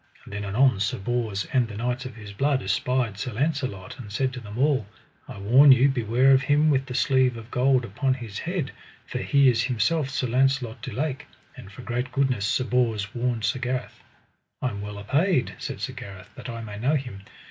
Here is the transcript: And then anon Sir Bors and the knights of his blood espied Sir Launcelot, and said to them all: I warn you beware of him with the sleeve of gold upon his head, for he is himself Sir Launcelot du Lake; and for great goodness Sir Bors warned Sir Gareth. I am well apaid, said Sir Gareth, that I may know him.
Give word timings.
And 0.23 0.33
then 0.33 0.43
anon 0.45 0.79
Sir 0.79 0.97
Bors 0.97 1.45
and 1.53 1.67
the 1.67 1.77
knights 1.77 2.05
of 2.07 2.15
his 2.15 2.33
blood 2.33 2.63
espied 2.63 3.19
Sir 3.19 3.33
Launcelot, 3.33 3.99
and 3.99 4.11
said 4.11 4.33
to 4.33 4.39
them 4.39 4.57
all: 4.57 4.87
I 5.27 5.37
warn 5.37 5.71
you 5.71 5.89
beware 5.89 6.31
of 6.31 6.41
him 6.41 6.71
with 6.71 6.87
the 6.87 6.95
sleeve 6.95 7.37
of 7.37 7.51
gold 7.51 7.85
upon 7.85 8.15
his 8.15 8.39
head, 8.39 8.71
for 9.05 9.19
he 9.19 9.47
is 9.47 9.61
himself 9.65 10.09
Sir 10.09 10.25
Launcelot 10.25 10.81
du 10.81 10.91
Lake; 10.91 11.27
and 11.55 11.71
for 11.71 11.83
great 11.83 12.11
goodness 12.11 12.47
Sir 12.47 12.63
Bors 12.63 13.13
warned 13.13 13.43
Sir 13.45 13.59
Gareth. 13.59 13.99
I 14.59 14.69
am 14.69 14.81
well 14.81 14.97
apaid, 14.97 15.53
said 15.59 15.79
Sir 15.79 15.93
Gareth, 15.93 16.31
that 16.33 16.49
I 16.49 16.63
may 16.63 16.79
know 16.79 16.95
him. 16.95 17.21